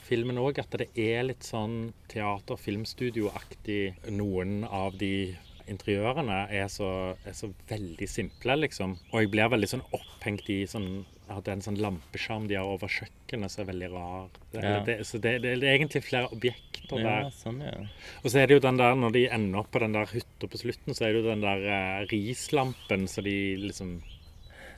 [0.09, 4.09] filmen òg, at det er litt sånn teater-filmstudio-aktig.
[4.17, 5.37] Noen av de
[5.69, 8.97] interiørene er så, er så veldig simple, liksom.
[9.11, 12.57] Og jeg blir veldig sånn opphengt i sånn at det er en sånn lampeskjerm de
[12.59, 14.25] har over kjøkkenet som er veldig rar.
[14.51, 14.79] Det, Ja.
[14.83, 17.29] det, så det, det, er egentlig flere objekter Ja, der.
[17.31, 17.77] sånn, ja.
[18.23, 20.49] Og så er det jo den der, når de ender opp på den der hytta
[20.51, 24.01] på slutten, så er det jo den der eh, rislampen så de liksom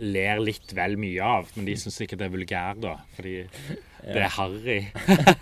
[0.04, 1.50] ler litt vel mye av.
[1.56, 2.96] Men de syns ikke det er vulgær, da.
[3.18, 3.36] Fordi
[4.14, 4.80] det er harry.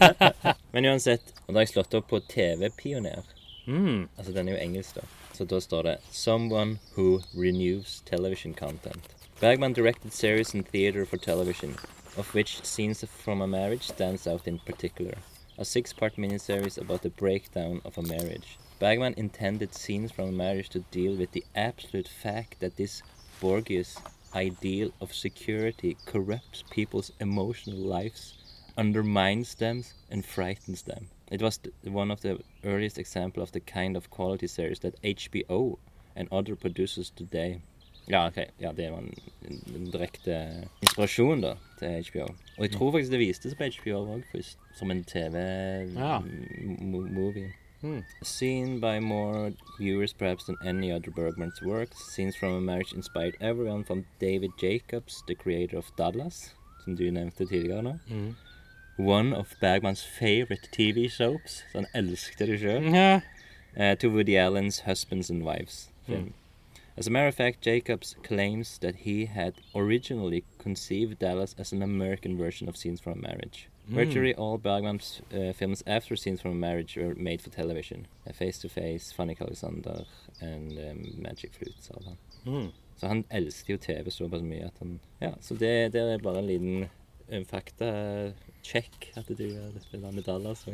[0.74, 3.28] Men uansett, og da har jeg slått opp på TV-pioner.
[3.68, 4.08] Mm.
[4.18, 5.08] Altså, den er jo engelsk, da.
[5.42, 9.16] Så da står det 'Someone who renews television content'.
[9.40, 11.78] Bergman directed series and theater for television,
[12.16, 15.18] of which scenes from a marriage stands out in particular.
[15.58, 18.60] A six-part miniseries about the breakdown of a marriage.
[18.80, 23.02] Bergman intended scenes from a marriage to deal with the absolute fact that this
[23.40, 23.98] Borgias
[24.36, 28.38] ideal of security corrupts people's emotional lives,
[28.78, 31.08] undermines them, and frightens them.
[31.32, 35.78] It was one of the earliest example of the kind of quality series that HBO
[36.16, 37.62] and other producers today
[38.08, 39.14] Ja, ok, ja, det var en,
[39.76, 40.34] en, direkte
[40.82, 42.26] inspirasjon da, til HBO.
[42.58, 46.20] Og jeg tror faktisk det vistes på HBO òg først, som en Ja.
[46.20, 47.52] TV-movie.
[47.84, 48.04] Mm.
[48.24, 53.36] Seen by more viewers perhaps than any other Bergman's works, scenes from a marriage inspired
[53.40, 57.98] everyone from David Jacobs, the creator of Dallas, som du nevnte tidligere nå.
[58.08, 58.36] Mhm.
[59.06, 63.22] One of Bergmans favorite TV soaps, så han elsket det sjøl, Ja.
[63.78, 66.34] uh, to Woody Allen's Husbands and Wives film.
[66.98, 71.82] As a matter of fact, Jacobs claims that he had originally conceived Dallas as an
[71.82, 73.68] American version of Scenes from a Marriage.
[73.88, 78.06] Virtually all Bergman's uh, films after Scenes from a Marriage were made for television.
[78.28, 80.06] Uh, Face to Face, Fanny Alexander
[80.42, 82.18] and um, Magic Flute, sa han.
[82.46, 82.72] Mm.
[83.00, 86.40] Så han elsket jo TV såpass mye at han Ja, så det, det er bare
[86.40, 86.84] en liten
[87.32, 88.32] uh,
[88.62, 90.66] fakta-check at du gjør dette med Dallas.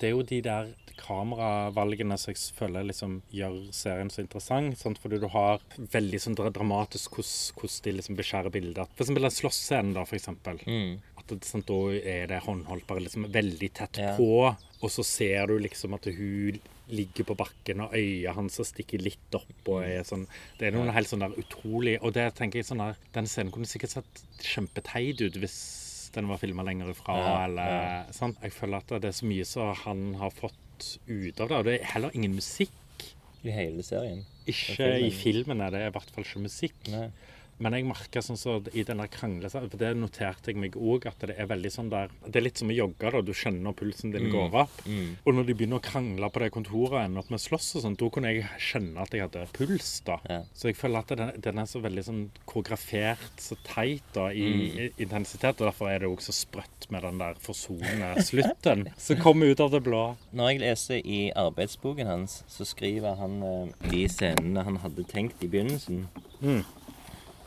[0.00, 4.76] Det er jo de der kameravalgene som jeg føler liksom gjør serien så interessant.
[4.78, 4.98] Sant?
[4.98, 8.86] Fordi du har veldig sånn dramatisk hvordan de liksom beskjærer bilder.
[8.96, 10.58] For eksempel den slåssscenen, da, for eksempel.
[10.66, 14.16] mm, At det, sant, da er det håndholdt bare liksom veldig tett Ja.
[14.16, 16.58] på, og så ser du liksom at hun
[16.88, 20.26] ligger på bakken, og øya hans stikker litt opp og er sånn
[20.58, 23.52] Det er noe helt sånn der utrolig Og det tenker jeg sånn der Den scenen
[23.52, 25.81] kunne sikkert sett kjempeteit ut hvis
[26.14, 28.38] den var filma lenger ifra, Ja, eller sant?
[28.42, 30.58] Jeg føler at det er så mye som han har fått
[31.08, 32.70] ut av det, og det er heller ingen musikk.
[33.42, 34.24] I hele serien.
[34.46, 36.76] Ikke i filmen er det i hvert fall ikke musikk.
[36.92, 37.08] Nei.
[37.58, 41.18] Men jeg merker sånn så i den kranglesaken, for det noterte jeg meg òg, at
[41.20, 43.20] det er veldig sånn der Det er litt som å jogge, da.
[43.22, 44.82] Du skjønner pulsen din går opp.
[44.86, 45.16] Mm.
[45.24, 47.82] Og når de begynner å krangle på det kontoret og ender opp med slåss og
[47.84, 50.16] sånn, da kunne jeg kjenne at jeg hadde puls, da.
[50.28, 50.40] Ja.
[50.54, 54.48] Så jeg føler at den, den er så veldig sånn koreografert, så teit da, i,
[54.52, 54.90] Mm.
[54.98, 55.60] intensitet.
[55.60, 59.60] Og derfor er det òg så sprøtt med den der forsonende slutten som kommer ut
[59.60, 60.16] av det blå.
[60.34, 65.42] Når jeg leser i arbeidsboken hans, så skriver han eh, de scenene han hadde tenkt
[65.44, 66.08] i begynnelsen,
[66.42, 66.64] Mm.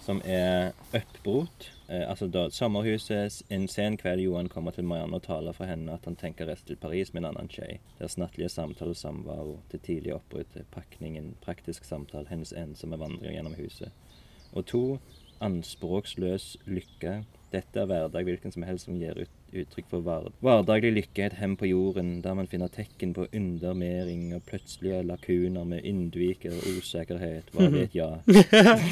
[0.05, 1.71] Som er oppbrot.
[1.89, 5.93] Eh, altså da sommerhuset, en sen kveld Johan kommer til Marianne og taler for henne
[5.97, 7.79] at han tenker reise til Paris med en annen skje.
[7.99, 13.57] Deres nattlige samtale og samvaro, til tidlig oppbrudd, pakningen, praktisk samtale, hennes ensomme vandring gjennom
[13.57, 13.93] huset.
[14.53, 14.83] Og to,
[15.43, 17.23] anspråksløs lykke.
[17.51, 20.29] Dette er hverdag hvilken som helst som gir ut, uttrykk for.
[20.43, 25.01] Hverdaglig lykke er et hem på jorden, der man finner tekken på undermering og plutselige
[25.07, 27.49] lakuner med innviker og usikkerhet.
[27.55, 28.21] Hva vet jeg?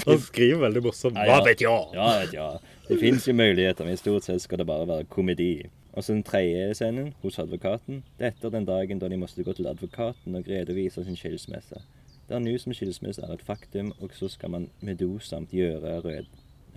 [0.07, 1.17] Han skriver veldig morsomt.
[1.19, 1.87] Hva vet jeg?
[1.97, 2.75] Ja, vet jeg.
[2.89, 5.53] Det fins jo muligheter, men i stort sett skal det bare være komedi.
[5.93, 8.01] Og så den tredje scenen, hos advokaten.
[8.17, 11.83] Det er etter den dagen da de måtte gå til advokaten og redovise sin skilsmisse.
[12.27, 16.31] Det er nå som skilsmisse er et faktum, og så skal man medosamt gjøre rød,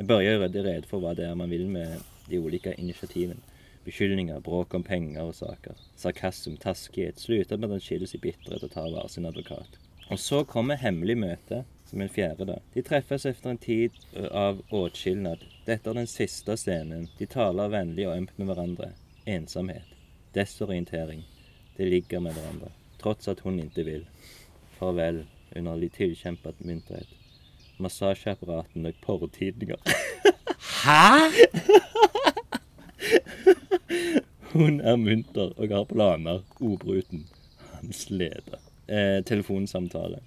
[0.05, 3.41] børje rydde rede for hva det er man vil med de ulike initiativene.
[3.87, 5.77] Beskyldninger, bråk om penger og saker.
[5.95, 7.21] Sarkasm, taskighet.
[7.23, 9.77] Slutter med at han skilles i bitterhet og tar hver sin advokat.
[10.11, 12.57] Og så kommer hemmelig møte, som en fjerde da.
[12.75, 13.95] De treffes etter en tid
[14.35, 15.45] av åtskilnad.
[15.69, 17.07] Dette er den siste scenen.
[17.21, 18.91] De taler vennlig og ømt med hverandre.
[19.27, 19.95] Ensomhet.
[20.35, 21.23] Desorientering.
[21.79, 22.73] De ligger med hverandre.
[22.99, 24.03] Trots at hun ikke vil.
[24.81, 25.23] Farvel,
[25.55, 27.15] under litt tilkjempet munterhet.
[27.79, 29.79] Massasjeapparaten og porrtidninger.
[30.83, 31.31] Hæ?
[34.57, 36.39] Hun er munter og har planer.
[36.61, 37.27] ordbruten.
[37.73, 38.59] Hans leder.
[38.89, 40.21] Eh, telefonsamtale.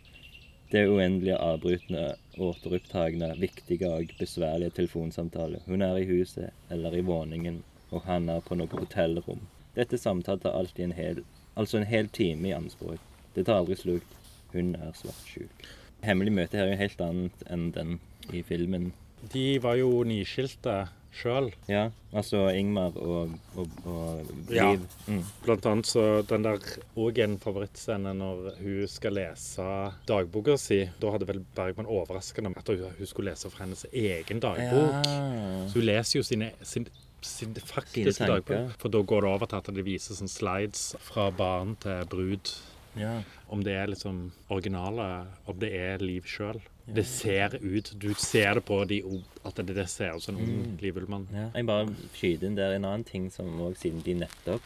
[0.71, 5.61] Det uendelige avbrytende, återupptagende, viktige og besværlige telefonsamtale.
[5.65, 9.41] Hun er i huset eller i våningen, og han er på noe hotellrom.
[9.75, 11.23] Dette samtalen tar alltid en hel,
[11.57, 13.01] altså en hel time i anspråk.
[13.35, 14.13] Det tar aldri slutt.
[14.53, 15.65] Hun er svartsjuk.
[16.05, 18.91] Hemmelig møte her er jo helt annet enn den i filmen.
[19.33, 20.83] De var jo nyskilte,
[21.15, 21.49] sjøl.
[21.67, 24.69] Ja, altså Ingmar og, og, og Ja.
[25.07, 25.23] Mm.
[25.43, 26.61] Blant annet så den der
[26.99, 29.65] òg en favorittscene når hun skal lese
[30.09, 30.83] dagboka si.
[31.01, 35.05] Da hadde vel Bergman overraskende at hun skulle lese fra hennes egen dagbok.
[35.05, 35.67] Ja.
[35.69, 36.87] Så hun leser jo sine, sin,
[37.21, 38.73] sin faktiske dagbok.
[38.79, 42.55] For da går det over til at det viser sånn slides fra barn til brud.
[42.99, 43.19] ja.
[43.49, 46.59] Om det er liksom originale, om det er Liv sjøl.
[46.95, 49.01] Det ser ut Du ser det på de
[49.45, 51.27] at det, det ser ut som en ung livullmann.
[51.33, 51.47] Ja.
[51.55, 54.65] Jeg bare skyter inn der en annen ting som òg siden de nettopp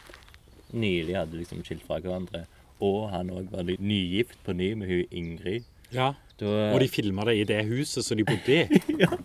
[0.74, 2.44] nylig hadde liksom skilt fra hverandre,
[2.82, 5.68] og han òg var nygift på ny med hun Ingrid.
[5.94, 6.14] Ja.
[6.40, 8.80] Da, Og de filma det i det huset som de bodde i.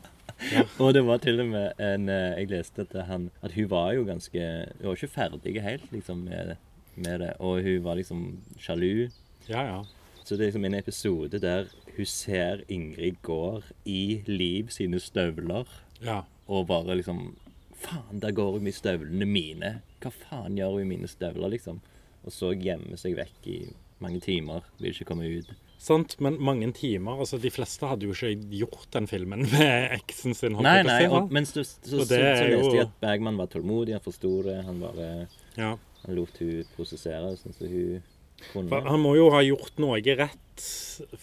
[0.82, 3.90] og det var til og med en eh, Jeg leste at, han, at hun var
[3.98, 4.40] jo ganske
[4.78, 6.54] Hun var ikke ferdig helt liksom med,
[6.96, 9.10] med det, og hun var liksom sjalu.
[9.50, 9.82] Ja, ja.
[10.30, 15.66] Så det er liksom en episode der hun ser Ingrid går i Liv sine støvler.
[16.06, 16.22] ja.
[16.48, 17.38] Og bare liksom
[17.74, 19.70] Faen, der går hun i støvlene mine.
[20.04, 21.80] Hva faen gjør hun i mine støvler, liksom?
[22.26, 23.58] Og så gjemmer seg vekk i
[24.04, 24.68] mange timer.
[24.78, 25.50] Vil ikke komme ut.
[25.80, 30.38] Sant, men mange timer altså De fleste hadde jo ikke gjort den filmen med eksen
[30.38, 30.60] sin.
[30.62, 34.06] Nei, nei, og, men så, så, så, så, leste jeg at Bergman var tålmodig, han
[34.06, 34.60] forsto det.
[34.68, 35.10] Han bare
[35.58, 35.74] ja.
[36.04, 38.04] Han lot hun prosessere sånn som hun
[38.52, 38.82] kunne.
[38.90, 40.66] Han må jo ha gjort noe rett,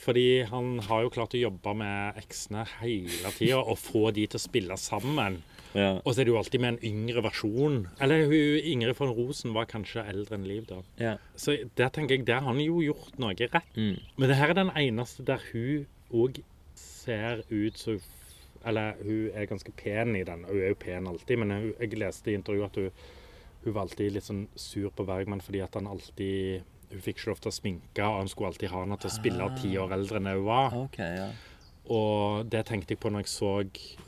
[0.01, 4.41] fordi han har jo klart å jobbe med eksene hele tida og få de til
[4.41, 5.43] å spille sammen.
[5.77, 5.99] Ja.
[6.05, 7.83] Og så er det jo alltid med en yngre versjon.
[8.01, 10.79] Eller hun, Ingrid von Rosen var kanskje eldre enn Liv, da.
[10.97, 11.17] ja.
[11.37, 13.77] Så der tenker jeg, der har han jo gjort noe rett.
[13.77, 13.99] Mm.
[14.17, 15.85] Men det her er den eneste der hun
[16.17, 16.41] òg
[16.81, 18.01] ser ut som
[18.67, 20.45] Eller hun er ganske pen i den.
[20.45, 23.05] og Hun er jo pen alltid, men jeg leste i intervjuet at hun,
[23.63, 26.65] hun var alltid litt sånn sur på Bergman fordi at han alltid
[26.97, 29.15] Hun fikk ikke lov til å sminke, og han skulle alltid ha henne til å
[29.19, 30.77] spille ti år eldre enn hun var.
[30.87, 31.29] Okay, ja.
[31.93, 33.51] Og det tenkte jeg på når jeg så,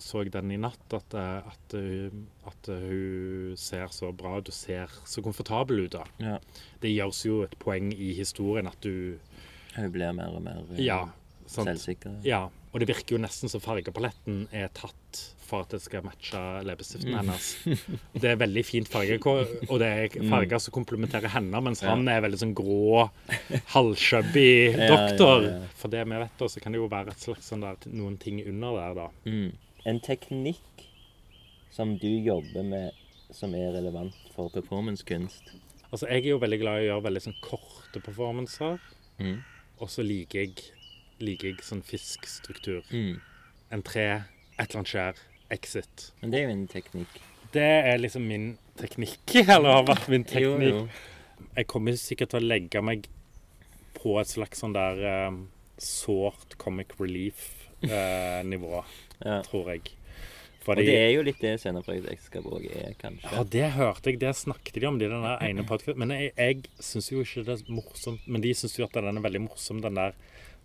[0.02, 4.54] så den i natt, at, eh, at, hun- at hun ser så bra ut og
[4.56, 5.92] ser så komfortabel ut.
[5.92, 6.04] da.
[6.18, 6.38] ja.
[6.80, 9.18] Det gjøres jo et poeng i historien at du
[9.76, 11.04] Hun blir mer og mer eh, Ja.
[11.46, 12.18] selvsikker.
[12.24, 15.07] Ja, og det virker jo nesten som fargepaletten er tatt
[15.48, 17.18] for at det skal matche leppestiften Mm.
[17.22, 17.46] hennes.
[18.20, 22.20] Det er veldig fint farge, og det er farger som komplementerer henne, mens han er
[22.26, 23.06] veldig sånn grå,
[23.74, 25.42] halvchubby doktor.
[25.46, 25.66] ja, ja.
[25.80, 28.40] For det vi vet, så kan det jo være et slags sånn der, noen ting
[28.46, 29.08] under der, da.
[29.28, 29.52] Mm.
[29.88, 30.84] En teknikk
[31.72, 32.92] som du jobber med
[33.30, 35.52] som er relevant for performancekunst.
[35.92, 38.78] Altså, jeg er jo veldig glad i å gjøre veldig sånn korte performancer,
[39.18, 39.40] Mm.
[39.80, 40.60] og så liker jeg,
[41.20, 42.82] liker jeg sånn fiskstruktur.
[42.92, 43.16] Mm.
[43.72, 44.04] En tre,
[44.58, 45.14] et eller annet skjær,
[45.54, 46.10] exit.
[46.22, 47.20] Men det er jo en teknikk.
[47.54, 50.74] Det er liksom min teknikk, eller har vært min teknikk.
[50.74, 50.88] jo.
[51.56, 53.06] Jeg kommer sikkert til å legge meg
[53.98, 55.38] på et slags sånn der um,
[55.82, 58.82] sårt comic relief-nivå,
[59.24, 59.40] Ja.
[59.42, 59.94] tror jeg.
[60.68, 63.30] Og det er jo litt det Scener fra et ekteskap òg er, kanskje.
[63.32, 64.18] Ja, det hørte jeg.
[64.20, 65.96] Det snakket de om i den der ene podkasten.
[66.02, 68.26] Men jeg, jeg syns jo ikke det er morsomt.
[68.28, 70.12] Men de syns jo at den er veldig morsom, den der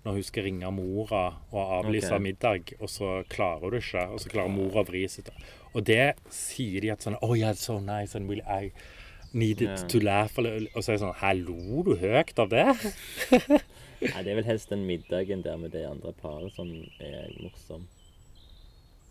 [0.04, 2.24] når hun skal ringe mora og avlyse okay.
[2.24, 4.08] middag, og så klarer hun ikke.
[4.12, 5.32] Og så klarer mora å vri seg
[5.74, 8.74] Og det sier de at sånn Oh, yeah, so nice and will I
[9.32, 9.88] needed yeah.
[9.88, 10.36] to laugh.
[10.38, 12.68] Eller, og så er det sånn Hallo, lo du høyt av det?
[14.04, 16.68] Nei, det er vel helst den middagen der med det andre paret som
[17.00, 17.88] er morsom.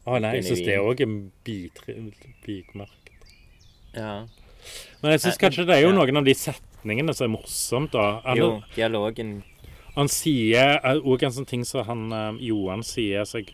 [0.04, 1.12] Å nei, jeg syns det òg er
[2.44, 3.12] bikmørkt.
[3.94, 4.26] Ja.
[5.00, 8.18] Men jeg syns kanskje det er jo noen av de setningene som er morsomt, da.
[8.26, 8.42] Eller?
[8.42, 9.38] Jo, dialogen
[9.96, 13.52] Han sier òg en sånn ting som han eh, Johan sier så jeg,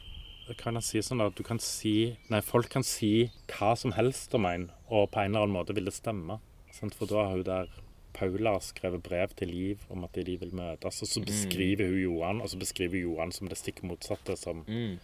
[0.60, 4.36] kan han si sånn at du kan si Nei, folk kan si hva som helst
[4.38, 6.38] om en, og på en eller annen måte vil det stemme.
[6.72, 6.94] Sant?
[6.96, 7.68] For da har hun der
[8.18, 12.40] Paula skrevet brev til Liv om at de vil møtes, og så beskriver hun Johan,
[12.42, 14.36] og så beskriver Johan som det stikk motsatte.
[14.36, 14.98] som mm.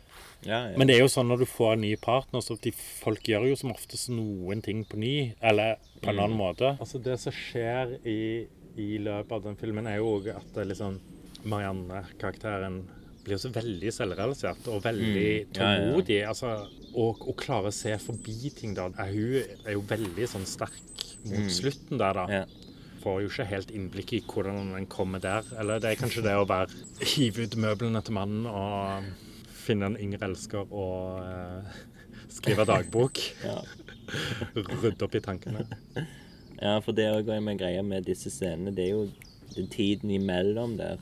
[0.44, 0.76] Ja, ja.
[0.76, 3.48] men det er jo sånn når du får en ny partner, så de, folk gjør
[3.52, 6.74] jo som oftest noen ting på ny, eller på en annen måte.
[6.78, 8.20] Altså Det som skjer i,
[8.80, 10.98] i løpet av den filmen, er jo òg at det liksom
[11.44, 12.82] Marianne-karakteren
[13.24, 15.54] blir så veldig selvrealisert og veldig Mm.
[15.56, 15.78] Ja, ja, ja.
[15.78, 16.18] tålmodig.
[16.28, 16.50] Altså,
[16.94, 18.74] og, og klarer å se forbi ting.
[18.76, 18.90] da.
[18.98, 20.76] Er Hun er jo veldig sånn sterk
[21.24, 22.32] mot slutten der, da Mm.
[22.34, 22.44] Ja.
[23.04, 25.42] får jo ikke helt innblikk i hvordan den kommer der.
[25.58, 26.68] Eller det er kanskje det å være
[27.04, 29.04] hive ut møblene til mannen og
[29.64, 31.62] finne en yngre elsker og uh,
[32.28, 33.20] skrive dagbok.
[34.54, 35.64] Rydde opp i tankene.
[36.60, 38.72] ja, for det òg er en greie med disse scenene.
[38.74, 39.08] Det er jo
[39.56, 40.98] den tiden imellom der.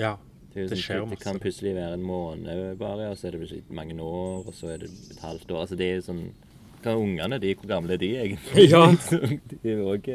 [0.00, 0.16] Ja.
[0.50, 1.14] Det, Det sånn, skjer masse.
[1.14, 4.54] det kan plutselig være en måned bare, og så er det plutselig mange år, og
[4.56, 5.60] så er det et halvt år.
[5.66, 6.24] Altså det er jo sånn
[6.80, 7.50] Hva er ungene de?
[7.60, 8.62] Hvor gamle er de egentlig?
[8.72, 8.86] Ja.
[9.62, 10.06] de er òg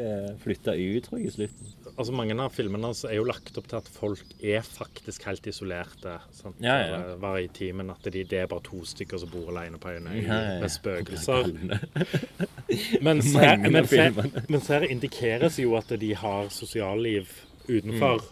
[0.42, 1.68] flytta ut, tror jeg, i slutten.
[1.96, 5.46] Altså Mange av filmene så er jo lagt opp til at folk er faktisk helt
[5.46, 6.16] isolerte.
[6.34, 6.58] Sant?
[6.60, 6.98] Ja, ja.
[7.12, 9.94] Det var i timen at de, det er bare to stykker som bor alene på
[9.94, 10.60] en øy Ja, ja, ja.
[10.66, 11.52] med spøkelser.
[13.00, 14.12] Men Mens her, mens, her,
[14.50, 17.30] mens her indikeres jo at de har sosialliv
[17.70, 18.26] utenfor,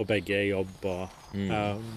[0.00, 0.72] og begge er i jobb.
[0.88, 1.90] Og, um,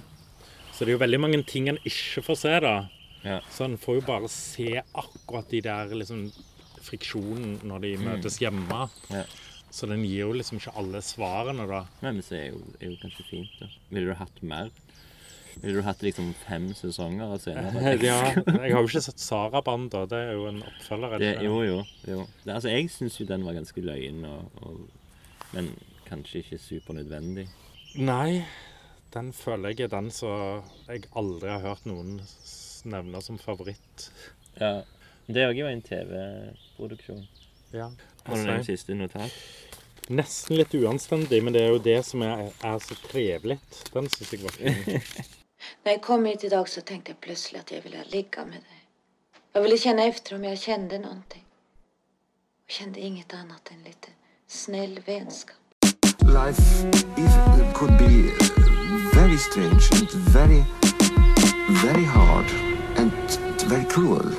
[0.73, 2.75] så det er jo veldig mange ting en ikke får se, da.
[3.23, 3.39] Ja.
[3.51, 6.27] Så en får jo bare se akkurat de der liksom
[6.83, 8.87] friksjonen når de møtes hjemme.
[9.13, 9.23] Ja.
[9.73, 11.85] Så den gir jo liksom ikke alle svarene, da.
[12.03, 13.53] Men det er jo, er jo kanskje fint.
[13.61, 13.69] da.
[13.89, 14.69] Ville du hatt mer?
[15.61, 17.95] Ville du hatt liksom fem sesonger av senere?
[18.03, 20.03] Ja, jeg har jo ikke sett Saraband, da.
[20.09, 21.15] Det er jo en oppfølger.
[21.17, 21.79] er det jo, jo.
[22.09, 22.27] jo.
[22.43, 24.85] Det, altså, jeg syns jo den var ganske løyen, og, og,
[25.55, 25.71] men
[26.09, 27.47] kanskje ikke supernødvendig.
[27.95, 28.43] Nei,
[29.13, 32.15] den føler jeg er den som jeg aldri har hørt noen
[32.89, 34.09] nevne som favoritt.
[34.57, 34.81] Ja.
[35.27, 37.21] Det òg jo en TV-produksjon.
[37.71, 37.91] Ja.
[38.25, 39.31] Har du noen Altså, siste notat?
[40.09, 43.59] nesten litt uanstendig, men det er jo det som er, er så trevelig.
[43.93, 44.99] Den syns jeg var fin.
[45.85, 48.59] Når jeg kom hit i dag, så tenkte jeg plutselig at jeg ville ligge med
[48.59, 48.81] deg.
[49.53, 51.45] Jeg ville kjenne efter om jag noen ting.
[52.65, 54.09] Og kjente inget annet enn litt
[54.47, 55.62] snill vänskap.
[56.25, 56.83] Life
[57.17, 57.33] is,
[57.73, 60.65] could be uh, very strange and very,
[61.83, 62.45] very hard
[62.97, 63.11] and
[63.67, 64.29] very cruel.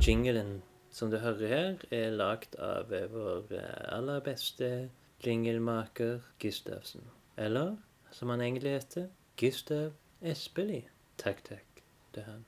[0.00, 4.68] Jinglen som du hører her, er lagd av vår eh, aller beste
[5.24, 7.06] jinglemaker Gustavsen.
[7.36, 7.76] Eller,
[8.12, 9.08] som han egentlig heter,
[9.40, 10.90] Gustav Espelid.
[11.18, 11.84] Takk, takk.
[12.14, 12.44] Det er han.